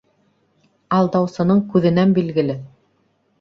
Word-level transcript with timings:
Алдаусының 0.99 1.61
күҙенән 1.75 2.17
билгеле. 2.17 2.57